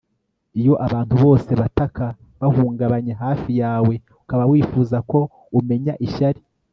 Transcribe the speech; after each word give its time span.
iyo 0.59 0.73
abantu 0.85 1.13
bose 1.23 1.51
bataka 1.61 2.05
bahungabanye 2.41 3.13
hafi 3.23 3.51
yawe, 3.61 3.93
ukaba 4.21 4.43
wifuza 4.51 4.97
ko 5.09 5.19
umenya 5.59 5.95
ishyari 6.07 6.41